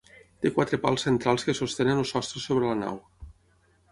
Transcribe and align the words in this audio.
Té 0.43 0.51
quatre 0.53 0.79
pals 0.85 1.03
centrals 1.07 1.45
que 1.49 1.53
sostenen 1.59 2.01
el 2.03 2.09
sostre 2.13 2.43
sobre 2.47 2.71
la 2.71 2.79
nau. 2.83 2.97